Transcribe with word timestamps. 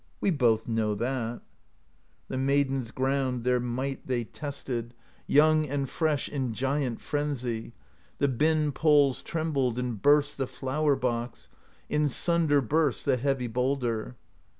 We 0.19 0.31
both 0.31 0.67
know 0.67 0.95
that/ 0.95 1.41
The 2.27 2.35
maidens 2.39 2.89
ground. 2.89 3.43
Their 3.43 3.59
might 3.59 4.07
they 4.07 4.23
tested. 4.23 4.95
THE 5.27 5.37
POESY 5.37 5.37
OF 5.37 5.43
SKALDS 5.57 5.67
169 5.67 5.69
Young 5.69 5.73
and 5.75 5.89
fresh 6.27 6.29
In 6.29 6.53
giant 6.55 7.01
frenzy: 7.01 7.73
The 8.17 8.27
bin 8.27 8.71
poles 8.71 9.21
trembled, 9.21 9.77
And 9.77 10.01
burst 10.01 10.39
the 10.39 10.47
flour 10.47 10.95
box; 10.95 11.49
In 11.87 12.09
sunder 12.09 12.61
burst 12.61 13.05
The 13.05 13.17
heavy 13.17 13.45
boulder. 13.45 14.15